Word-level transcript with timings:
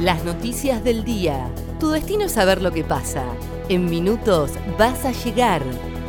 Las 0.00 0.24
noticias 0.24 0.84
del 0.84 1.04
día. 1.04 1.50
Tu 1.80 1.88
destino 1.88 2.24
es 2.24 2.32
saber 2.32 2.60
lo 2.60 2.70
que 2.70 2.84
pasa. 2.84 3.24
En 3.70 3.88
minutos 3.88 4.50
vas 4.78 5.06
a 5.06 5.12
llegar. 5.12 5.62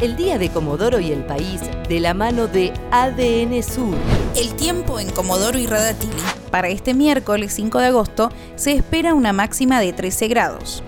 El 0.00 0.16
día 0.16 0.36
de 0.36 0.50
Comodoro 0.50 0.98
y 0.98 1.12
el 1.12 1.24
país 1.24 1.60
de 1.88 2.00
la 2.00 2.12
mano 2.12 2.48
de 2.48 2.72
ADN 2.90 3.62
Sur. 3.62 3.94
El 4.34 4.52
tiempo 4.54 4.98
en 4.98 5.08
Comodoro 5.10 5.60
y 5.60 5.66
Radatili. 5.66 6.12
Para 6.50 6.68
este 6.70 6.92
miércoles 6.92 7.52
5 7.52 7.78
de 7.78 7.86
agosto 7.86 8.30
se 8.56 8.72
espera 8.72 9.14
una 9.14 9.32
máxima 9.32 9.80
de 9.80 9.92
13 9.92 10.26
grados. 10.26 10.82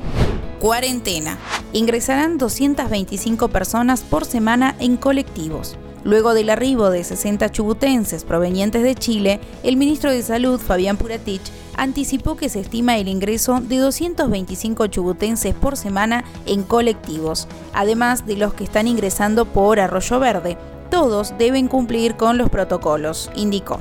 Cuarentena. 0.58 1.38
Ingresarán 1.72 2.38
225 2.38 3.48
personas 3.48 4.00
por 4.00 4.24
semana 4.24 4.74
en 4.80 4.96
colectivos. 4.96 5.78
Luego 6.04 6.32
del 6.32 6.50
arribo 6.50 6.90
de 6.90 7.04
60 7.04 7.50
chubutenses 7.50 8.24
provenientes 8.24 8.82
de 8.82 8.94
Chile, 8.94 9.40
el 9.62 9.76
ministro 9.76 10.10
de 10.10 10.22
Salud, 10.22 10.58
Fabián 10.58 10.96
Puratich, 10.96 11.42
anticipó 11.76 12.36
que 12.36 12.48
se 12.48 12.60
estima 12.60 12.96
el 12.96 13.08
ingreso 13.08 13.60
de 13.60 13.78
225 13.78 14.86
chubutenses 14.86 15.54
por 15.54 15.76
semana 15.76 16.24
en 16.46 16.62
colectivos, 16.62 17.48
además 17.74 18.26
de 18.26 18.36
los 18.36 18.54
que 18.54 18.64
están 18.64 18.88
ingresando 18.88 19.44
por 19.44 19.78
Arroyo 19.80 20.18
Verde. 20.20 20.56
Todos 20.90 21.34
deben 21.38 21.68
cumplir 21.68 22.16
con 22.16 22.38
los 22.38 22.50
protocolos, 22.50 23.30
indicó. 23.36 23.78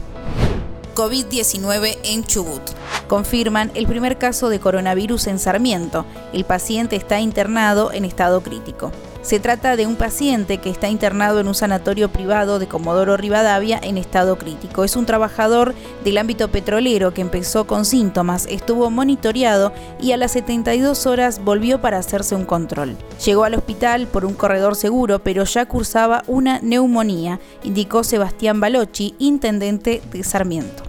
COVID-19 0.96 1.98
en 2.04 2.24
Chubut. 2.26 2.62
Confirman 3.10 3.72
el 3.74 3.88
primer 3.88 4.20
caso 4.20 4.50
de 4.50 4.60
coronavirus 4.60 5.26
en 5.26 5.40
Sarmiento. 5.40 6.06
El 6.32 6.46
paciente 6.46 6.96
está 6.96 7.20
internado 7.20 7.92
en 7.92 8.06
estado 8.06 8.42
crítico. 8.42 8.92
Se 9.24 9.40
trata 9.40 9.76
de 9.76 9.88
un 9.88 9.96
paciente 9.96 10.60
que 10.60 10.70
está 10.70 10.90
internado 10.90 11.40
en 11.40 11.48
un 11.48 11.56
sanatorio 11.56 12.10
privado 12.10 12.60
de 12.60 12.68
Comodoro 12.68 13.18
Rivadavia 13.18 13.80
en 13.82 13.98
estado 13.98 14.38
crítico. 14.38 14.84
Es 14.84 14.96
un 14.96 15.08
trabajador 15.08 15.74
del 16.04 16.20
ámbito 16.20 16.50
petrolero 16.50 17.12
que 17.12 17.22
empezó 17.22 17.66
con 17.66 17.84
síntomas, 17.84 18.46
estuvo 18.46 18.92
monitoreado 18.92 19.74
y 20.00 20.12
a 20.12 20.18
las 20.18 20.34
72 20.34 21.08
horas 21.08 21.44
volvió 21.44 21.82
para 21.82 21.98
hacerse 21.98 22.36
un 22.36 22.46
control. 22.46 22.96
Llegó 23.26 23.44
al 23.44 23.56
hospital 23.56 24.06
por 24.06 24.24
un 24.24 24.36
corredor 24.36 24.76
seguro, 24.76 25.18
pero 25.18 25.46
ya 25.46 25.66
cursaba 25.66 26.24
una 26.28 26.60
neumonía, 26.62 27.40
indicó 27.64 28.04
Sebastián 28.04 28.60
Balochi, 28.60 29.16
intendente 29.18 30.00
de 30.12 30.24
Sarmiento. 30.24 30.89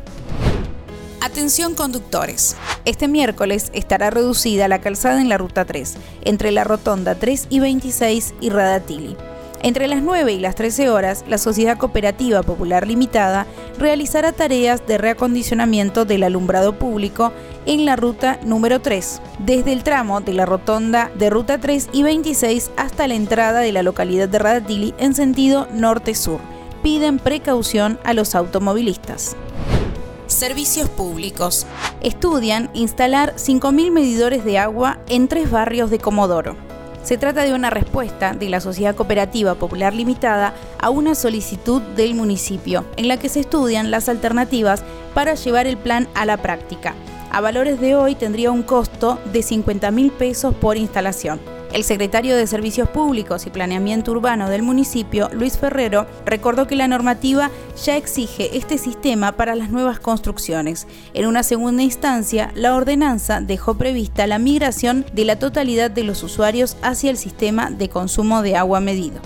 Atención 1.23 1.75
conductores. 1.75 2.57
Este 2.87 3.07
miércoles 3.07 3.71
estará 3.75 4.09
reducida 4.09 4.69
la 4.69 4.81
calzada 4.81 5.21
en 5.21 5.29
la 5.29 5.37
ruta 5.37 5.67
3, 5.67 5.97
entre 6.23 6.51
la 6.51 6.65
rotonda 6.65 7.15
3 7.15 7.49
y 7.51 7.61
26 7.61 8.35
y 8.41 8.49
Radatili. 8.49 9.17
Entre 9.63 9.87
las 9.87 10.01
9 10.01 10.33
y 10.33 10.39
las 10.39 10.55
13 10.55 10.89
horas, 10.89 11.27
la 11.29 11.37
Sociedad 11.37 11.77
Cooperativa 11.77 12.43
Popular 12.43 12.87
Limitada 12.87 13.47
realizará 13.79 14.33
tareas 14.33 14.87
de 14.87 14.97
reacondicionamiento 14.97 16.07
del 16.07 16.23
alumbrado 16.23 16.79
público 16.79 17.35
en 17.67 17.85
la 17.85 17.97
ruta 17.97 18.41
número 18.43 18.81
3, 18.81 19.21
desde 19.41 19.75
el 19.75 19.83
tramo 19.83 20.23
de 20.23 20.33
la 20.33 20.47
rotonda 20.47 21.11
de 21.19 21.29
ruta 21.29 21.59
3 21.59 21.91
y 21.93 22.03
26 22.03 22.71
hasta 22.79 23.07
la 23.07 23.15
entrada 23.15 23.61
de 23.61 23.73
la 23.73 23.83
localidad 23.83 24.31
de 24.31 24.39
Radatili 24.39 24.95
en 24.97 25.15
sentido 25.15 25.69
norte-sur. 25.75 26.41
Piden 26.83 27.19
precaución 27.19 27.99
a 28.05 28.15
los 28.15 28.35
automovilistas. 28.35 29.37
Servicios 30.31 30.89
públicos. 30.89 31.67
Estudian 32.03 32.71
instalar 32.73 33.35
5.000 33.35 33.91
medidores 33.91 34.45
de 34.45 34.59
agua 34.59 35.01
en 35.09 35.27
tres 35.27 35.51
barrios 35.51 35.91
de 35.91 35.99
Comodoro. 35.99 36.57
Se 37.03 37.19
trata 37.19 37.43
de 37.43 37.53
una 37.53 37.69
respuesta 37.69 38.33
de 38.33 38.49
la 38.49 38.61
Sociedad 38.61 38.95
Cooperativa 38.95 39.57
Popular 39.57 39.93
Limitada 39.93 40.55
a 40.79 40.91
una 40.91 41.17
solicitud 41.17 41.83
del 41.83 42.15
municipio, 42.15 42.85
en 42.97 43.09
la 43.09 43.17
que 43.17 43.29
se 43.29 43.41
estudian 43.41 43.91
las 43.91 44.09
alternativas 44.09 44.85
para 45.15 45.35
llevar 45.35 45.67
el 45.67 45.77
plan 45.77 46.07
a 46.15 46.25
la 46.27 46.37
práctica. 46.37 46.95
A 47.33 47.41
valores 47.41 47.81
de 47.81 47.97
hoy 47.97 48.15
tendría 48.15 48.53
un 48.53 48.63
costo 48.63 49.19
de 49.33 49.43
50 49.43 49.91
mil 49.91 50.13
pesos 50.13 50.55
por 50.55 50.77
instalación. 50.77 51.41
El 51.73 51.85
secretario 51.85 52.37
de 52.37 52.49
Servicios 52.49 52.89
Públicos 52.89 53.47
y 53.47 53.51
Planeamiento 53.51 54.11
Urbano 54.11 54.51
del 54.51 54.63
municipio, 54.63 55.31
Luis 55.33 55.57
Ferrero, 55.57 56.07
recordó 56.27 56.67
que 56.67 56.75
la 56.75 56.89
normativa 56.89 57.49
ya 57.85 57.97
exige 57.97 58.57
este 58.57 58.77
sistema 58.77 59.33
para 59.33 59.55
las 59.55 59.71
nuevas 59.71 60.01
construcciones. 60.01 60.89
En 61.15 61.27
una 61.27 61.45
segunda 61.45 61.85
instancia, 61.85 62.51
la 62.57 62.75
ordenanza 62.75 63.41
dejó 63.41 63.75
prevista 63.75 64.27
la 64.27 64.41
migración 64.41 65.07
de 65.13 65.25
la 65.25 65.39
totalidad 65.39 65.93
de 65.93 66.03
los 66.03 66.25
usuarios 66.25 66.77
hacia 66.83 67.11
el 67.11 67.17
sistema 67.17 67.71
de 67.71 67.89
consumo 67.89 68.43
de 68.43 68.57
agua 68.57 68.81
medido. 68.81 69.21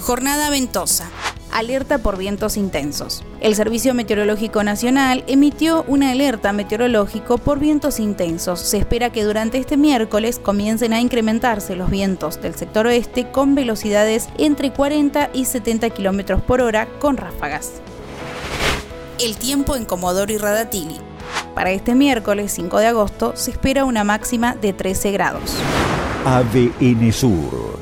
Jornada 0.00 0.48
ventosa 0.48 1.10
alerta 1.52 1.98
por 1.98 2.16
vientos 2.16 2.56
intensos. 2.56 3.22
El 3.40 3.54
Servicio 3.54 3.94
Meteorológico 3.94 4.64
Nacional 4.64 5.22
emitió 5.26 5.84
una 5.86 6.10
alerta 6.10 6.52
meteorológico 6.52 7.38
por 7.38 7.58
vientos 7.58 8.00
intensos. 8.00 8.60
Se 8.60 8.78
espera 8.78 9.10
que 9.10 9.24
durante 9.24 9.58
este 9.58 9.76
miércoles 9.76 10.38
comiencen 10.38 10.92
a 10.92 11.00
incrementarse 11.00 11.76
los 11.76 11.90
vientos 11.90 12.40
del 12.40 12.54
sector 12.54 12.86
oeste 12.86 13.30
con 13.30 13.54
velocidades 13.54 14.28
entre 14.38 14.72
40 14.72 15.30
y 15.32 15.44
70 15.44 15.90
km 15.90 16.40
por 16.40 16.60
hora 16.60 16.88
con 16.98 17.16
ráfagas. 17.16 17.72
El 19.20 19.36
tiempo 19.36 19.76
en 19.76 19.84
Comodoro 19.84 20.32
y 20.32 20.38
Radatili. 20.38 20.96
Para 21.54 21.70
este 21.70 21.94
miércoles 21.94 22.52
5 22.52 22.78
de 22.78 22.86
agosto 22.86 23.32
se 23.36 23.50
espera 23.50 23.84
una 23.84 24.04
máxima 24.04 24.54
de 24.54 24.72
13 24.72 25.12
grados. 25.12 25.56
ADN 26.24 27.12
Sur 27.12 27.81